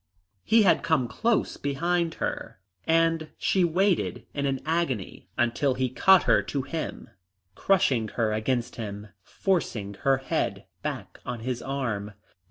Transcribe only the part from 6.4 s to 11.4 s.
to him, crushing her against him, forcing her head back